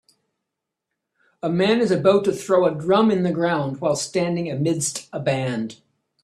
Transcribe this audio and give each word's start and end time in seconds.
A 1.43 1.49
man 1.51 1.79
is 1.79 1.91
about 1.91 2.23
to 2.25 2.31
throw 2.33 2.65
a 2.65 2.73
drum 2.73 3.11
in 3.11 3.21
the 3.21 3.31
ground 3.31 3.79
while 3.81 3.95
standing 3.95 4.49
amidst 4.49 5.07
a 5.13 5.19
band 5.19 5.77